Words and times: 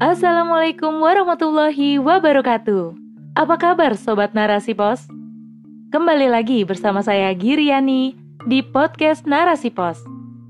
Assalamualaikum 0.00 1.04
warahmatullahi 1.04 2.00
wabarakatuh. 2.00 2.96
Apa 3.36 3.60
kabar 3.60 3.92
Sobat 4.00 4.32
Narasi 4.32 4.72
Pos? 4.72 5.04
Kembali 5.92 6.24
lagi 6.24 6.64
bersama 6.64 7.04
saya 7.04 7.28
Giriani 7.36 8.16
di 8.48 8.64
podcast 8.64 9.28
Narasi 9.28 9.68
Pos. 9.68 10.00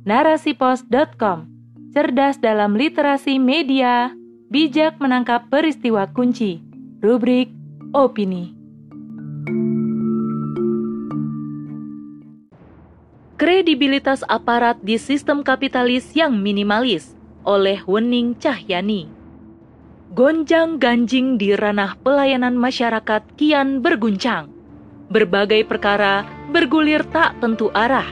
Narasipos.com 0.07 1.51
Cerdas 1.91 2.39
dalam 2.39 2.79
literasi 2.79 3.43
media, 3.43 4.15
bijak 4.55 5.03
menangkap 5.03 5.51
peristiwa 5.51 6.07
kunci. 6.15 6.63
Rubrik 7.03 7.51
Opini. 7.91 8.55
Kredibilitas 13.35 14.23
aparat 14.31 14.79
di 14.79 14.95
sistem 14.95 15.43
kapitalis 15.43 16.15
yang 16.15 16.39
minimalis 16.39 17.19
oleh 17.43 17.83
Wening 17.91 18.39
Cahyani. 18.39 19.20
Gonjang-ganjing 20.11 21.39
di 21.39 21.55
ranah 21.55 21.95
pelayanan 22.03 22.59
masyarakat 22.59 23.23
kian 23.39 23.79
berguncang. 23.79 24.51
Berbagai 25.07 25.63
perkara 25.71 26.27
bergulir 26.51 27.07
tak 27.15 27.39
tentu 27.39 27.71
arah. 27.79 28.11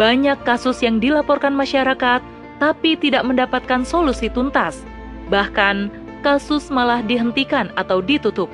Banyak 0.00 0.48
kasus 0.48 0.80
yang 0.80 0.96
dilaporkan 0.96 1.52
masyarakat 1.52 2.24
tapi 2.56 2.96
tidak 2.96 3.20
mendapatkan 3.28 3.84
solusi 3.84 4.32
tuntas. 4.32 4.80
Bahkan 5.28 5.92
kasus 6.24 6.72
malah 6.72 7.04
dihentikan 7.04 7.68
atau 7.76 8.00
ditutup. 8.00 8.48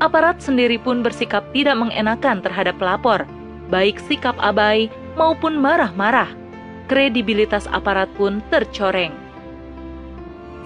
Aparat 0.00 0.40
sendiri 0.40 0.80
pun 0.80 1.04
bersikap 1.04 1.44
tidak 1.52 1.76
mengenakan 1.76 2.40
terhadap 2.40 2.80
pelapor, 2.80 3.28
baik 3.68 4.00
sikap 4.08 4.32
abai 4.40 4.88
maupun 5.12 5.60
marah-marah, 5.60 6.32
kredibilitas 6.88 7.68
aparat 7.68 8.08
pun 8.16 8.40
tercoreng. 8.48 9.27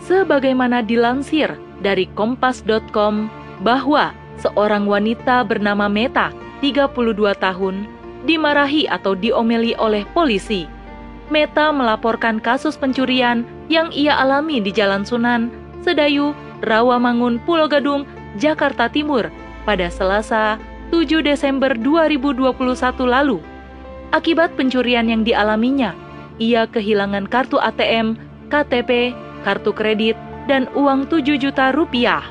Sebagaimana 0.02 0.82
dilansir 0.82 1.54
dari 1.78 2.10
kompas.com 2.18 3.30
bahwa 3.62 4.10
seorang 4.42 4.90
wanita 4.90 5.46
bernama 5.46 5.86
Meta, 5.86 6.34
32 6.58 7.14
tahun, 7.38 7.86
dimarahi 8.26 8.90
atau 8.90 9.14
diomeli 9.14 9.78
oleh 9.78 10.02
polisi. 10.10 10.66
Meta 11.30 11.70
melaporkan 11.70 12.42
kasus 12.42 12.74
pencurian 12.74 13.46
yang 13.70 13.88
ia 13.94 14.18
alami 14.18 14.58
di 14.58 14.74
Jalan 14.74 15.06
Sunan, 15.06 15.48
Sedayu, 15.80 16.34
Rawamangun, 16.66 17.40
Pulau 17.46 17.70
Gadung, 17.70 18.04
Jakarta 18.36 18.90
Timur 18.90 19.30
pada 19.64 19.88
Selasa 19.88 20.58
7 20.90 21.24
Desember 21.24 21.72
2021 21.78 22.52
lalu. 23.06 23.38
Akibat 24.12 24.52
pencurian 24.60 25.08
yang 25.08 25.24
dialaminya, 25.24 25.96
ia 26.36 26.68
kehilangan 26.68 27.24
kartu 27.32 27.56
ATM, 27.56 28.20
KTP, 28.52 29.16
kartu 29.42 29.74
kredit, 29.74 30.16
dan 30.46 30.66
uang 30.74 31.06
7 31.06 31.38
juta 31.38 31.70
rupiah. 31.70 32.22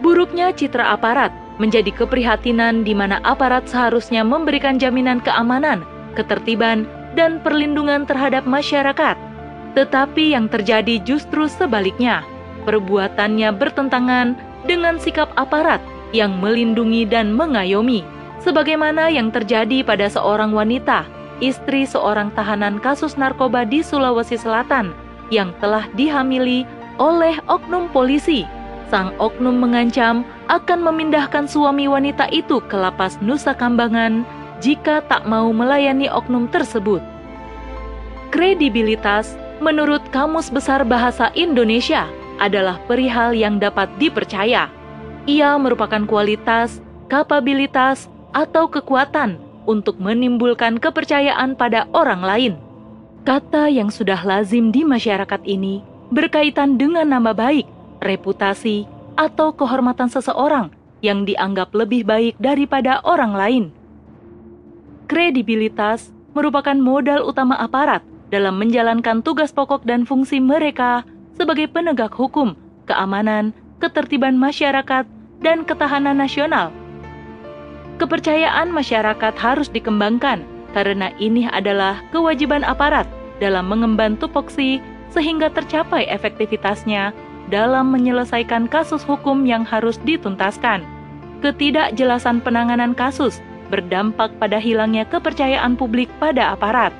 Buruknya 0.00 0.50
citra 0.56 0.96
aparat 0.96 1.30
menjadi 1.60 1.92
keprihatinan 1.92 2.88
di 2.88 2.96
mana 2.96 3.20
aparat 3.20 3.68
seharusnya 3.68 4.24
memberikan 4.24 4.80
jaminan 4.80 5.20
keamanan, 5.20 5.84
ketertiban, 6.16 6.88
dan 7.12 7.36
perlindungan 7.44 8.08
terhadap 8.08 8.48
masyarakat. 8.48 9.18
Tetapi 9.76 10.34
yang 10.34 10.48
terjadi 10.48 10.98
justru 11.04 11.46
sebaliknya, 11.46 12.24
perbuatannya 12.64 13.52
bertentangan 13.54 14.34
dengan 14.64 14.96
sikap 14.96 15.28
aparat 15.36 15.84
yang 16.16 16.40
melindungi 16.40 17.06
dan 17.06 17.30
mengayomi 17.36 18.02
sebagaimana 18.40 19.12
yang 19.12 19.28
terjadi 19.28 19.84
pada 19.84 20.08
seorang 20.08 20.50
wanita, 20.50 21.04
istri 21.44 21.84
seorang 21.84 22.32
tahanan 22.32 22.80
kasus 22.80 23.20
narkoba 23.20 23.68
di 23.68 23.84
Sulawesi 23.84 24.40
Selatan 24.40 25.09
yang 25.30 25.54
telah 25.62 25.86
dihamili 25.94 26.66
oleh 27.00 27.38
oknum 27.48 27.88
polisi. 27.90 28.44
Sang 28.90 29.14
oknum 29.22 29.54
mengancam 29.54 30.26
akan 30.50 30.82
memindahkan 30.82 31.46
suami 31.46 31.86
wanita 31.86 32.26
itu 32.34 32.58
ke 32.66 32.74
lapas 32.74 33.16
Nusa 33.22 33.54
Kambangan 33.54 34.26
jika 34.58 35.00
tak 35.06 35.24
mau 35.24 35.48
melayani 35.54 36.10
oknum 36.10 36.50
tersebut. 36.50 37.00
Kredibilitas 38.34 39.38
menurut 39.62 40.02
Kamus 40.10 40.50
Besar 40.50 40.82
Bahasa 40.82 41.30
Indonesia 41.38 42.06
adalah 42.42 42.82
perihal 42.88 43.34
yang 43.36 43.62
dapat 43.62 43.88
dipercaya. 44.00 44.72
Ia 45.28 45.54
merupakan 45.60 46.02
kualitas, 46.08 46.80
kapabilitas, 47.06 48.08
atau 48.30 48.70
kekuatan 48.70 49.36
untuk 49.66 49.98
menimbulkan 50.00 50.80
kepercayaan 50.80 51.58
pada 51.58 51.86
orang 51.92 52.22
lain. 52.24 52.54
Kata 53.20 53.68
yang 53.68 53.92
sudah 53.92 54.20
lazim 54.24 54.72
di 54.72 54.80
masyarakat 54.80 55.44
ini 55.44 55.84
berkaitan 56.08 56.80
dengan 56.80 57.04
nama 57.04 57.36
baik, 57.36 57.68
reputasi, 58.00 58.88
atau 59.14 59.52
kehormatan 59.52 60.08
seseorang 60.08 60.72
yang 61.04 61.28
dianggap 61.28 61.70
lebih 61.76 62.08
baik 62.08 62.34
daripada 62.40 63.04
orang 63.04 63.32
lain. 63.36 63.64
Kredibilitas 65.04 66.12
merupakan 66.32 66.76
modal 66.76 67.26
utama 67.26 67.60
aparat 67.60 68.00
dalam 68.32 68.56
menjalankan 68.56 69.20
tugas 69.20 69.52
pokok 69.52 69.84
dan 69.84 70.08
fungsi 70.08 70.40
mereka 70.40 71.04
sebagai 71.36 71.68
penegak 71.68 72.14
hukum, 72.14 72.56
keamanan, 72.88 73.52
ketertiban 73.82 74.38
masyarakat, 74.38 75.04
dan 75.40 75.64
ketahanan 75.64 76.20
nasional 76.20 76.68
Kepercayaan 78.00 78.72
masyarakat 78.72 79.34
harus 79.36 79.68
dikembangkan 79.68 80.40
karena 80.72 81.10
ini 81.18 81.50
adalah 81.50 82.02
kewajiban 82.14 82.62
aparat 82.62 83.06
dalam 83.42 83.66
mengemban 83.66 84.14
tupoksi 84.14 84.78
sehingga 85.10 85.50
tercapai 85.50 86.06
efektivitasnya 86.06 87.10
dalam 87.50 87.90
menyelesaikan 87.90 88.70
kasus 88.70 89.02
hukum 89.02 89.42
yang 89.42 89.66
harus 89.66 89.98
dituntaskan. 90.06 90.86
Ketidakjelasan 91.42 92.44
penanganan 92.44 92.94
kasus 92.94 93.42
berdampak 93.72 94.30
pada 94.38 94.60
hilangnya 94.62 95.08
kepercayaan 95.08 95.74
publik 95.74 96.06
pada 96.22 96.54
aparat. 96.54 96.94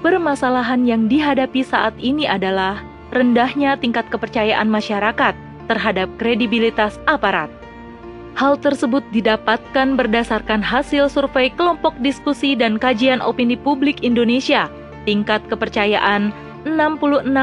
Permasalahan 0.00 0.88
yang 0.88 1.12
dihadapi 1.12 1.60
saat 1.60 1.92
ini 2.00 2.24
adalah 2.24 2.80
rendahnya 3.12 3.76
tingkat 3.76 4.08
kepercayaan 4.08 4.66
masyarakat 4.66 5.36
terhadap 5.68 6.08
kredibilitas 6.16 6.96
aparat. 7.04 7.59
Hal 8.38 8.56
tersebut 8.56 9.02
didapatkan 9.10 9.98
berdasarkan 9.98 10.62
hasil 10.62 11.10
survei 11.10 11.50
kelompok 11.52 11.92
diskusi 12.00 12.54
dan 12.54 12.78
kajian 12.78 13.18
opini 13.20 13.58
publik 13.58 14.00
Indonesia, 14.06 14.70
tingkat 15.04 15.42
kepercayaan 15.50 16.32
66,3 16.64 17.36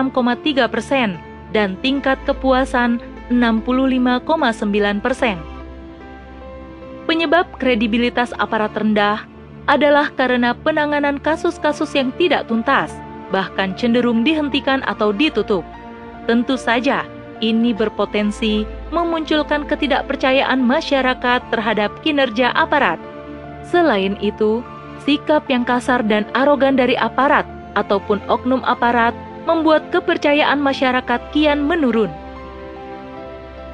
persen 0.71 1.19
dan 1.51 1.75
tingkat 1.83 2.17
kepuasan 2.25 3.01
65,9 3.29 5.03
persen. 5.03 5.37
Penyebab 7.07 7.47
kredibilitas 7.55 8.35
aparat 8.35 8.75
rendah 8.75 9.23
adalah 9.67 10.11
karena 10.15 10.55
penanganan 10.55 11.19
kasus-kasus 11.19 11.91
yang 11.95 12.11
tidak 12.15 12.47
tuntas, 12.47 12.91
bahkan 13.31 13.75
cenderung 13.75 14.23
dihentikan 14.23 14.83
atau 14.87 15.11
ditutup. 15.11 15.63
Tentu 16.27 16.59
saja, 16.59 17.07
ini 17.39 17.71
berpotensi 17.71 18.67
memunculkan 18.89 19.67
ketidakpercayaan 19.67 20.63
masyarakat 20.63 21.41
terhadap 21.51 21.91
kinerja 22.01 22.51
aparat. 22.55 22.99
Selain 23.67 24.15
itu, 24.23 24.63
sikap 25.03 25.47
yang 25.51 25.67
kasar 25.67 26.03
dan 26.03 26.23
arogan 26.35 26.79
dari 26.79 26.95
aparat 26.95 27.43
ataupun 27.75 28.23
oknum 28.31 28.63
aparat 28.63 29.13
membuat 29.47 29.87
kepercayaan 29.91 30.59
masyarakat 30.59 31.19
kian 31.31 31.63
menurun. 31.63 32.11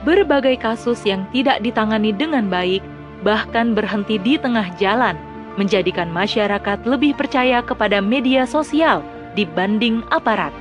Berbagai 0.04 0.60
kasus 0.60 1.02
yang 1.08 1.24
tidak 1.32 1.64
ditangani 1.64 2.12
dengan 2.12 2.52
baik, 2.52 2.84
bahkan 3.24 3.72
berhenti 3.72 4.20
di 4.20 4.36
tengah 4.36 4.68
jalan, 4.76 5.16
menjadikan 5.56 6.12
masyarakat 6.12 6.84
lebih 6.84 7.16
percaya 7.16 7.64
kepada 7.64 8.04
media 8.04 8.44
sosial 8.44 9.00
dibanding 9.34 10.04
aparat. 10.12 10.52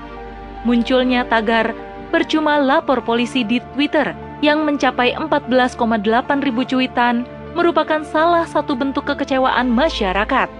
Munculnya 0.62 1.26
tagar 1.26 1.74
percuma 2.14 2.62
lapor 2.62 3.02
polisi 3.02 3.42
di 3.42 3.58
Twitter 3.74 4.31
yang 4.42 4.66
mencapai 4.66 5.14
14,8 5.14 5.78
ribu 6.42 6.66
cuitan 6.66 7.22
merupakan 7.54 8.02
salah 8.02 8.42
satu 8.42 8.74
bentuk 8.74 9.06
kekecewaan 9.06 9.70
masyarakat. 9.70 10.50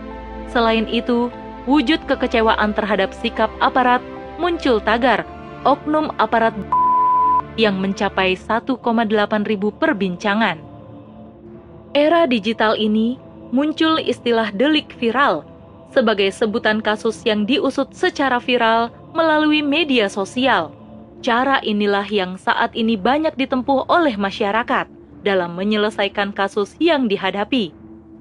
Selain 0.48 0.86
itu, 0.86 1.28
wujud 1.66 1.98
kekecewaan 2.06 2.72
terhadap 2.72 3.10
sikap 3.10 3.50
aparat 3.58 4.00
muncul 4.38 4.78
tagar 4.78 5.26
oknum 5.66 6.14
aparat 6.18 6.54
yang 7.58 7.78
mencapai 7.82 8.38
1,8 8.38 8.80
ribu 9.44 9.68
perbincangan. 9.76 10.58
Era 11.92 12.24
digital 12.24 12.78
ini 12.78 13.20
muncul 13.52 14.00
istilah 14.00 14.48
delik 14.54 14.96
viral 14.96 15.44
sebagai 15.92 16.32
sebutan 16.32 16.80
kasus 16.80 17.20
yang 17.28 17.44
diusut 17.44 17.92
secara 17.92 18.40
viral 18.40 18.88
melalui 19.12 19.60
media 19.60 20.08
sosial 20.08 20.72
Cara 21.22 21.62
inilah 21.62 22.02
yang 22.10 22.34
saat 22.34 22.74
ini 22.74 22.98
banyak 22.98 23.38
ditempuh 23.38 23.86
oleh 23.86 24.18
masyarakat 24.18 24.90
dalam 25.22 25.54
menyelesaikan 25.54 26.34
kasus 26.34 26.74
yang 26.82 27.06
dihadapi. 27.06 27.70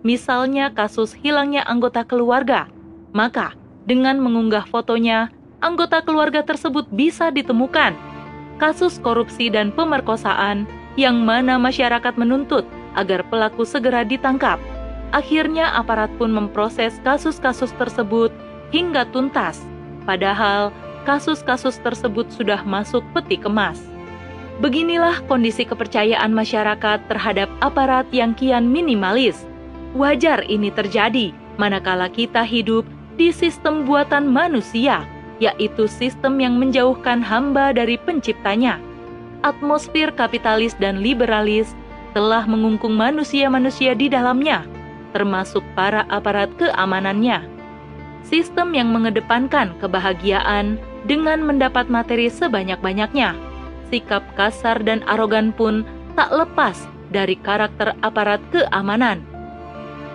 Misalnya 0.06 0.69
kasus 0.69 1.18
hilangnya 1.18 1.65
anggota 1.65 2.06
keluarga. 2.06 2.69
Maka, 3.09 3.57
dengan 3.89 4.21
mengunggah 4.21 4.69
fotonya, 4.69 5.33
anggota 5.65 6.06
keluarga 6.06 6.45
tersebut 6.45 6.86
bisa 6.94 7.33
ditemukan. 7.33 7.98
Kasus 8.62 9.01
korupsi 9.01 9.50
dan 9.50 9.74
pemerkosaan 9.74 10.69
yang 10.94 11.25
mana 11.25 11.57
masyarakat 11.57 12.13
menuntut 12.21 12.69
agar 12.94 13.25
pelaku 13.33 13.65
segera 13.65 14.06
ditangkap. 14.06 14.62
Akhirnya 15.09 15.74
aparat 15.74 16.13
pun 16.21 16.30
memproses 16.30 17.01
kasus-kasus 17.01 17.74
tersebut 17.81 18.30
hingga 18.69 19.09
tuntas. 19.09 19.57
Padahal 20.06 20.69
kasus-kasus 21.03 21.81
tersebut 21.81 22.30
sudah 22.33 22.62
masuk 22.63 23.01
peti 23.15 23.38
kemas. 23.38 23.81
Beginilah 24.62 25.25
kondisi 25.25 25.65
kepercayaan 25.65 26.30
masyarakat 26.30 27.01
terhadap 27.09 27.50
aparat 27.65 28.06
yang 28.13 28.38
kian 28.38 28.69
minimalis. 28.69 29.50
Wajar 29.98 30.45
ini 30.45 30.69
terjadi 30.69 31.33
manakala 31.57 32.07
kita 32.07 32.45
hidup 32.45 32.86
di 33.18 33.33
sistem 33.33 33.83
buatan 33.89 34.30
manusia, 34.30 35.03
yaitu 35.42 35.89
sistem 35.89 36.38
yang 36.38 36.62
menjauhkan 36.62 37.25
hamba 37.25 37.74
dari 37.74 37.97
penciptanya. 37.97 38.77
Atmosfer 39.42 40.13
kapitalis 40.13 40.77
dan 40.77 41.01
liberalis 41.01 41.74
telah 42.13 42.45
mengungkung 42.45 42.94
manusia-manusia 42.94 43.97
di 43.97 44.13
dalamnya, 44.13 44.62
termasuk 45.18 45.65
para 45.74 46.06
aparat 46.13 46.54
keamanannya. 46.62 47.42
Sistem 48.21 48.77
yang 48.77 48.94
mengedepankan 48.94 49.74
kebahagiaan 49.81 50.77
dengan 51.06 51.42
mendapat 51.42 51.89
materi 51.89 52.30
sebanyak-banyaknya. 52.30 53.33
Sikap 53.92 54.24
kasar 54.39 54.80
dan 54.81 55.03
arogan 55.09 55.51
pun 55.51 55.83
tak 56.15 56.31
lepas 56.31 56.77
dari 57.12 57.36
karakter 57.36 57.92
aparat 58.06 58.39
keamanan. 58.56 59.24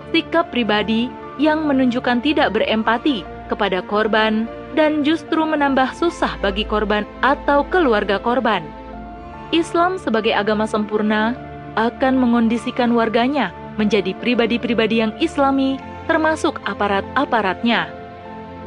Sikap 0.09 0.49
pribadi 0.49 1.11
yang 1.37 1.69
menunjukkan 1.69 2.25
tidak 2.25 2.57
berempati 2.57 3.21
kepada 3.51 3.85
korban 3.85 4.49
dan 4.73 5.05
justru 5.05 5.41
menambah 5.45 5.93
susah 5.97 6.37
bagi 6.41 6.65
korban 6.65 7.05
atau 7.21 7.65
keluarga 7.69 8.17
korban. 8.17 8.65
Islam 9.53 9.95
sebagai 10.01 10.35
agama 10.35 10.67
sempurna 10.67 11.37
akan 11.77 12.19
mengondisikan 12.19 12.91
warganya 12.91 13.53
menjadi 13.77 14.17
pribadi-pribadi 14.17 15.05
yang 15.05 15.13
islami 15.21 15.77
termasuk 16.09 16.57
aparat-aparatnya. 16.65 17.87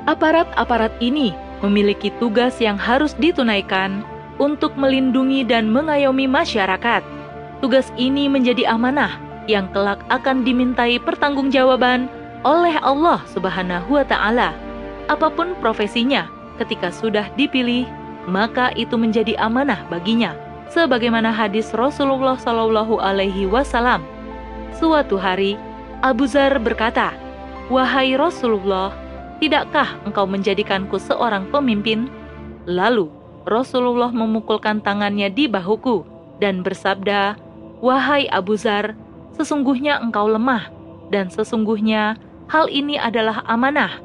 Aparat-aparat 0.07 0.95
ini 1.03 1.35
memiliki 1.61 2.13
tugas 2.21 2.59
yang 2.61 2.77
harus 2.81 3.13
ditunaikan 3.17 4.05
untuk 4.41 4.73
melindungi 4.77 5.45
dan 5.45 5.69
mengayomi 5.69 6.25
masyarakat. 6.25 7.05
Tugas 7.61 7.93
ini 8.01 8.25
menjadi 8.27 8.73
amanah 8.73 9.21
yang 9.45 9.69
kelak 9.73 10.01
akan 10.09 10.43
dimintai 10.45 10.97
pertanggungjawaban 11.01 12.09
oleh 12.45 12.77
Allah 12.81 13.21
Subhanahu 13.29 14.01
wa 14.01 14.05
taala. 14.05 14.57
Apa 15.13 15.29
pun 15.29 15.53
profesinya, 15.61 16.31
ketika 16.57 16.89
sudah 16.89 17.29
dipilih, 17.37 17.85
maka 18.25 18.73
itu 18.77 18.97
menjadi 18.97 19.37
amanah 19.37 19.85
baginya 19.93 20.33
sebagaimana 20.71 21.35
hadis 21.35 21.75
Rasulullah 21.75 22.39
Shallallahu 22.39 23.03
Alaihi 23.03 23.45
Wasallam. 23.51 24.07
Suatu 24.79 25.19
hari, 25.19 25.59
Abu 26.01 26.25
Zar 26.31 26.57
berkata, 26.63 27.13
"Wahai 27.69 28.15
Rasulullah, 28.17 28.95
tidakkah 29.41 30.05
engkau 30.05 30.29
menjadikanku 30.29 31.01
seorang 31.01 31.49
pemimpin?" 31.49 32.13
Lalu 32.69 33.09
Rasulullah 33.49 34.13
memukulkan 34.13 34.85
tangannya 34.85 35.33
di 35.33 35.49
bahuku 35.49 36.05
dan 36.39 36.61
bersabda, 36.61 37.41
"Wahai 37.81 38.29
Abu 38.29 38.55
Zar, 38.55 38.95
sesungguhnya 39.35 39.99
engkau 40.05 40.29
lemah 40.29 40.69
dan 41.09 41.33
sesungguhnya 41.33 42.21
hal 42.53 42.69
ini 42.69 43.01
adalah 43.01 43.41
amanah. 43.49 43.99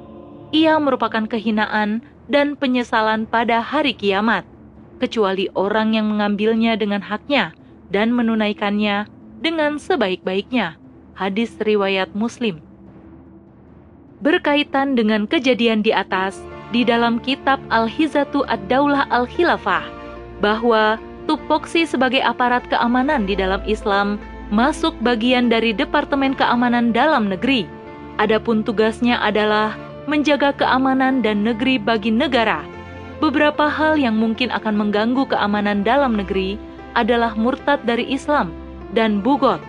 Ia 0.56 0.80
merupakan 0.80 1.28
kehinaan 1.28 2.00
dan 2.32 2.56
penyesalan 2.56 3.28
pada 3.28 3.60
hari 3.60 3.92
kiamat." 3.92 4.48
kecuali 4.98 5.52
orang 5.54 5.96
yang 5.96 6.08
mengambilnya 6.08 6.80
dengan 6.80 7.04
haknya 7.04 7.52
dan 7.92 8.16
menunaikannya 8.16 9.08
dengan 9.44 9.78
sebaik-baiknya. 9.78 10.80
Hadis 11.16 11.56
riwayat 11.62 12.12
Muslim. 12.16 12.60
Berkaitan 14.24 14.96
dengan 14.96 15.28
kejadian 15.28 15.84
di 15.84 15.92
atas, 15.92 16.40
di 16.72 16.88
dalam 16.88 17.20
kitab 17.20 17.60
Al-Hizatu 17.72 18.48
Ad-Daulah 18.48 19.08
Al-Khilafah, 19.12 19.84
bahwa 20.40 21.00
tupoksi 21.28 21.84
sebagai 21.84 22.24
aparat 22.24 22.64
keamanan 22.72 23.28
di 23.28 23.36
dalam 23.36 23.60
Islam 23.68 24.22
masuk 24.54 24.94
bagian 25.02 25.50
dari 25.50 25.74
Departemen 25.74 26.38
Keamanan 26.38 26.94
Dalam 26.94 27.28
Negeri. 27.28 27.68
Adapun 28.22 28.64
tugasnya 28.64 29.20
adalah 29.20 29.76
menjaga 30.08 30.56
keamanan 30.56 31.20
dan 31.20 31.44
negeri 31.44 31.76
bagi 31.82 32.14
negara 32.14 32.64
Beberapa 33.24 33.72
hal 33.72 33.96
yang 33.96 34.20
mungkin 34.20 34.52
akan 34.52 34.76
mengganggu 34.76 35.32
keamanan 35.32 35.88
dalam 35.88 36.20
negeri 36.20 36.60
adalah 37.00 37.32
murtad 37.40 37.80
dari 37.88 38.12
Islam 38.12 38.52
dan 38.92 39.24
bugot, 39.24 39.64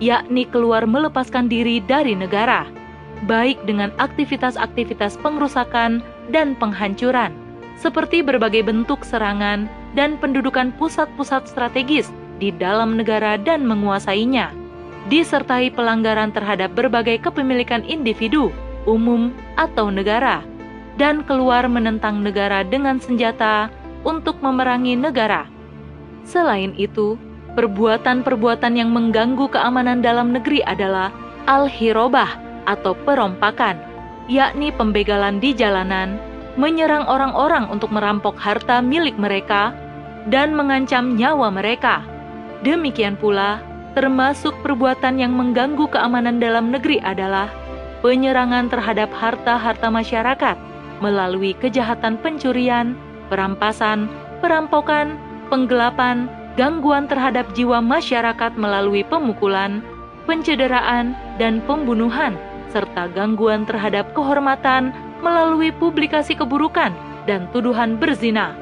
yakni 0.00 0.48
keluar 0.48 0.88
melepaskan 0.88 1.48
diri 1.48 1.84
dari 1.84 2.16
negara, 2.16 2.64
baik 3.24 3.62
dengan 3.64 3.94
aktivitas-aktivitas 4.02 5.16
pengrusakan 5.22 6.02
dan 6.30 6.58
penghancuran, 6.58 7.32
seperti 7.78 8.20
berbagai 8.20 8.66
bentuk 8.66 9.02
serangan 9.06 9.70
dan 9.94 10.18
pendudukan 10.18 10.74
pusat-pusat 10.76 11.46
strategis 11.46 12.10
di 12.42 12.50
dalam 12.50 12.98
negara 12.98 13.38
dan 13.38 13.62
menguasainya, 13.62 14.50
disertai 15.08 15.70
pelanggaran 15.70 16.34
terhadap 16.34 16.74
berbagai 16.74 17.22
kepemilikan 17.22 17.86
individu, 17.86 18.50
umum, 18.84 19.30
atau 19.54 19.88
negara 19.88 20.42
dan 20.94 21.26
keluar 21.26 21.66
menentang 21.66 22.22
negara 22.22 22.62
dengan 22.62 23.02
senjata 23.02 23.70
untuk 24.06 24.38
memerangi 24.38 24.94
negara. 24.94 25.50
Selain 26.22 26.72
itu, 26.78 27.18
perbuatan-perbuatan 27.58 28.78
yang 28.78 28.90
mengganggu 28.94 29.50
keamanan 29.50 30.00
dalam 30.00 30.30
negeri 30.32 30.62
adalah 30.64 31.10
al-hirobah 31.44 32.44
atau 32.64 32.96
perompakan, 33.04 33.80
yakni 34.28 34.72
pembegalan 34.72 35.38
di 35.38 35.52
jalanan, 35.52 36.16
menyerang 36.54 37.04
orang-orang 37.10 37.66
untuk 37.68 37.90
merampok 37.90 38.38
harta 38.38 38.78
milik 38.78 39.18
mereka, 39.18 39.74
dan 40.30 40.56
mengancam 40.56 41.18
nyawa 41.18 41.52
mereka. 41.52 42.00
Demikian 42.64 43.20
pula, 43.20 43.60
termasuk 43.92 44.56
perbuatan 44.64 45.20
yang 45.20 45.36
mengganggu 45.36 45.84
keamanan 45.92 46.40
dalam 46.40 46.72
negeri 46.72 46.98
adalah 47.04 47.52
penyerangan 48.00 48.72
terhadap 48.72 49.12
harta-harta 49.12 49.88
masyarakat, 49.92 50.56
melalui 51.00 51.52
kejahatan 51.60 52.16
pencurian, 52.20 52.96
perampasan, 53.28 54.08
perampokan, 54.40 55.16
penggelapan, 55.48 56.28
gangguan 56.56 57.08
terhadap 57.10 57.48
jiwa 57.52 57.82
masyarakat 57.82 58.52
melalui 58.56 59.02
pemukulan, 59.04 59.84
pencederaan, 60.24 61.12
dan 61.36 61.60
pembunuhan, 61.68 62.36
serta 62.74 63.06
gangguan 63.14 63.62
terhadap 63.62 64.10
kehormatan 64.18 64.90
melalui 65.22 65.70
publikasi 65.70 66.34
keburukan 66.34 66.90
dan 67.30 67.46
tuduhan 67.54 67.94
berzina. 67.96 68.58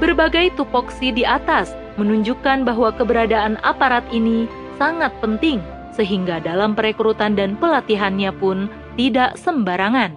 Berbagai 0.00 0.56
tupoksi 0.56 1.12
di 1.12 1.22
atas 1.22 1.76
menunjukkan 2.00 2.64
bahwa 2.64 2.90
keberadaan 2.96 3.60
aparat 3.60 4.02
ini 4.08 4.48
sangat 4.80 5.12
penting, 5.20 5.60
sehingga 5.92 6.40
dalam 6.40 6.72
perekrutan 6.72 7.36
dan 7.36 7.54
pelatihannya 7.60 8.32
pun 8.40 8.72
tidak 8.96 9.36
sembarangan. 9.36 10.16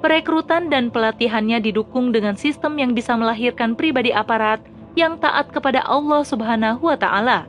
Perekrutan 0.00 0.72
dan 0.72 0.88
pelatihannya 0.88 1.60
didukung 1.60 2.08
dengan 2.08 2.32
sistem 2.32 2.80
yang 2.80 2.96
bisa 2.96 3.12
melahirkan 3.14 3.76
pribadi 3.76 4.10
aparat 4.16 4.64
yang 4.96 5.20
taat 5.20 5.52
kepada 5.52 5.84
Allah 5.84 6.24
Subhanahu 6.24 6.88
wa 6.88 6.96
taala. 6.96 7.44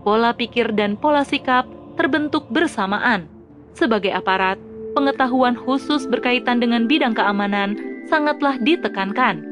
Pola 0.00 0.32
pikir 0.32 0.72
dan 0.72 0.96
pola 0.96 1.22
sikap 1.28 1.68
terbentuk 1.98 2.46
bersamaan. 2.48 3.26
Sebagai 3.74 4.14
aparat, 4.14 4.56
pengetahuan 4.94 5.58
khusus 5.58 6.06
berkaitan 6.06 6.62
dengan 6.62 6.86
bidang 6.86 7.12
keamanan 7.12 7.74
sangatlah 8.06 8.56
ditekankan. 8.62 9.42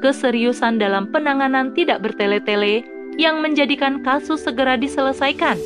Keseriusan 0.00 0.78
dalam 0.78 1.10
penanganan 1.10 1.74
tidak 1.74 2.00
bertele-tele 2.06 2.86
yang 3.18 3.42
menjadikan 3.42 4.00
kasus 4.06 4.46
segera 4.46 4.78
diselesaikan. 4.78 5.58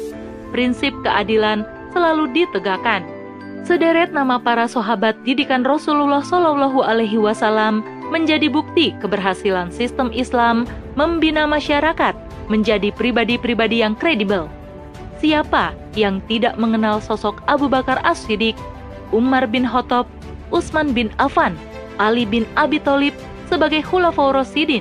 Prinsip 0.50 0.96
keadilan 1.04 1.62
selalu 1.92 2.30
ditegakkan 2.32 3.20
sederet 3.64 4.10
nama 4.10 4.40
para 4.40 4.64
sahabat 4.66 5.16
didikan 5.22 5.62
Rasulullah 5.62 6.24
Shallallahu 6.24 6.80
Alaihi 6.82 7.20
Wasallam 7.20 7.84
menjadi 8.10 8.50
bukti 8.50 8.96
keberhasilan 8.98 9.70
sistem 9.70 10.10
Islam 10.10 10.66
membina 10.98 11.46
masyarakat 11.46 12.16
menjadi 12.50 12.90
pribadi-pribadi 12.90 13.86
yang 13.86 13.94
kredibel. 13.94 14.50
Siapa 15.20 15.76
yang 15.92 16.24
tidak 16.24 16.56
mengenal 16.56 17.04
sosok 17.04 17.44
Abu 17.44 17.68
Bakar 17.68 18.00
As-Siddiq, 18.08 18.56
Umar 19.12 19.44
bin 19.44 19.68
Khattab, 19.68 20.08
Utsman 20.48 20.96
bin 20.96 21.12
Affan, 21.20 21.52
Ali 22.00 22.24
bin 22.24 22.48
Abi 22.56 22.80
Thalib 22.80 23.12
sebagai 23.52 23.84
Khulafaur 23.84 24.32
Rasyidin? 24.32 24.80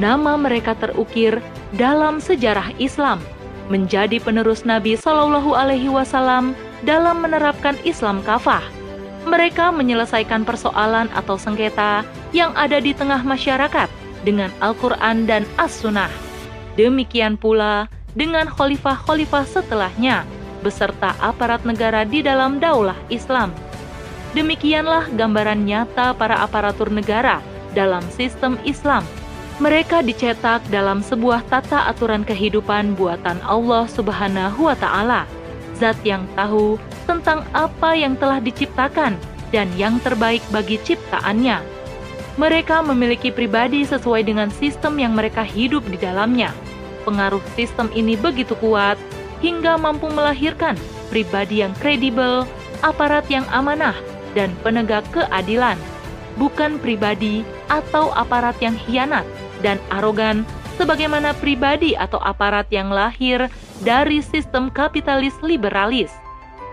Nama 0.00 0.40
mereka 0.40 0.72
terukir 0.80 1.44
dalam 1.76 2.24
sejarah 2.24 2.72
Islam 2.80 3.20
menjadi 3.68 4.16
penerus 4.16 4.64
Nabi 4.64 4.96
Shallallahu 4.96 5.52
Alaihi 5.52 5.92
Wasallam 5.92 6.56
dalam 6.88 7.20
menerapkan 7.20 7.76
Islam 7.84 8.24
kafah. 8.24 8.64
Mereka 9.28 9.76
menyelesaikan 9.76 10.48
persoalan 10.48 11.12
atau 11.12 11.36
sengketa 11.36 12.00
yang 12.32 12.56
ada 12.56 12.80
di 12.80 12.96
tengah 12.96 13.20
masyarakat 13.20 13.92
dengan 14.24 14.48
Al-Quran 14.64 15.28
dan 15.28 15.44
As-Sunnah. 15.60 16.08
Demikian 16.80 17.36
pula 17.36 17.92
dengan 18.18 18.50
khalifah-khalifah 18.50 19.46
setelahnya, 19.46 20.26
beserta 20.66 21.14
aparat 21.22 21.62
negara 21.62 22.02
di 22.02 22.18
dalam 22.18 22.58
daulah 22.58 22.98
Islam. 23.14 23.54
Demikianlah 24.34 25.06
gambaran 25.14 25.62
nyata 25.62 26.18
para 26.18 26.42
aparatur 26.42 26.90
negara 26.90 27.38
dalam 27.78 28.02
sistem 28.10 28.58
Islam. 28.66 29.06
Mereka 29.62 30.02
dicetak 30.02 30.66
dalam 30.70 30.98
sebuah 30.98 31.46
tata 31.46 31.86
aturan 31.86 32.26
kehidupan 32.26 32.98
buatan 32.98 33.38
Allah 33.46 33.86
Subhanahu 33.86 34.66
wa 34.66 34.74
Ta'ala, 34.74 35.22
zat 35.78 35.98
yang 36.02 36.26
tahu 36.34 36.74
tentang 37.06 37.46
apa 37.54 37.94
yang 37.94 38.18
telah 38.18 38.42
diciptakan 38.42 39.14
dan 39.54 39.70
yang 39.78 40.02
terbaik 40.02 40.42
bagi 40.50 40.78
ciptaannya. 40.82 41.58
Mereka 42.38 42.86
memiliki 42.86 43.34
pribadi 43.34 43.82
sesuai 43.82 44.22
dengan 44.26 44.50
sistem 44.54 44.94
yang 45.02 45.18
mereka 45.18 45.42
hidup 45.42 45.82
di 45.90 45.98
dalamnya. 45.98 46.54
Pengaruh 47.08 47.40
sistem 47.56 47.88
ini 47.96 48.20
begitu 48.20 48.52
kuat 48.60 49.00
hingga 49.40 49.80
mampu 49.80 50.12
melahirkan 50.12 50.76
pribadi 51.08 51.64
yang 51.64 51.72
kredibel, 51.80 52.44
aparat 52.84 53.24
yang 53.32 53.48
amanah, 53.48 53.96
dan 54.36 54.52
penegak 54.60 55.08
keadilan, 55.08 55.80
bukan 56.36 56.76
pribadi 56.76 57.48
atau 57.72 58.12
aparat 58.12 58.60
yang 58.60 58.76
hianat 58.76 59.24
dan 59.64 59.80
arogan 59.88 60.44
sebagaimana 60.76 61.32
pribadi 61.40 61.96
atau 61.96 62.20
aparat 62.20 62.68
yang 62.68 62.92
lahir 62.92 63.48
dari 63.80 64.20
sistem 64.20 64.68
kapitalis 64.68 65.32
liberalis. 65.40 66.12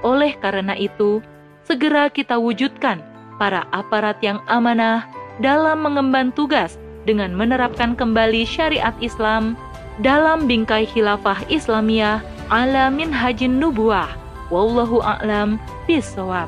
Oleh 0.04 0.36
karena 0.44 0.75
itu, 0.75 1.24
segera 1.63 2.12
kita 2.12 2.36
wujudkan 2.36 3.00
para 3.39 3.63
aparat 3.72 4.20
yang 4.20 4.44
amanah 4.51 5.08
dalam 5.39 5.80
mengemban 5.88 6.36
tugas 6.36 6.75
dengan 7.08 7.32
menerapkan 7.32 7.96
kembali 7.96 8.44
syariat 8.44 8.94
Islam 9.00 9.56
dalam 9.99 10.47
bingkai 10.47 10.87
khilafah 10.87 11.43
Islamiyah 11.51 12.23
ala 12.51 12.91
min 12.91 13.11
hajin 13.11 13.59
nubuah. 13.59 14.09
Wallahu 14.53 15.01
a'lam 15.01 15.57
bisawab. 15.89 16.47